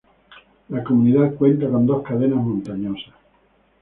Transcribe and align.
La 0.69 0.83
comunidad 0.83 1.35
cuenta 1.35 1.69
con 1.69 1.85
dos 1.85 2.01
cadenas 2.01 2.43
montañosas. 2.43 3.13